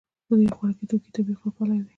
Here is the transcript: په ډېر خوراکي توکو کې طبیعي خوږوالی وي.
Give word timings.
په 0.27 0.33
ډېر 0.39 0.51
خوراکي 0.57 0.83
توکو 0.89 1.03
کې 1.03 1.11
طبیعي 1.15 1.37
خوږوالی 1.39 1.77
وي. 1.81 1.89